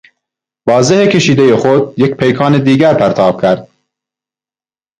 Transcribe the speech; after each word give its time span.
با 0.67 0.81
زه 0.81 1.07
کشیدهی 1.07 1.55
خود 1.55 1.93
یک 1.99 2.13
پیکان 2.13 2.63
دیگر 2.63 2.93
پرتاب 2.93 3.41
کرد. 3.41 3.67